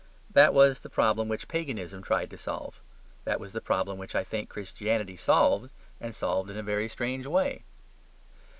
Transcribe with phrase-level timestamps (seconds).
[0.31, 2.79] That was the problem which Paganism tried to solve:
[3.23, 7.27] that was the problem which I think Christianity solved and solved in a very strange
[7.27, 7.61] way.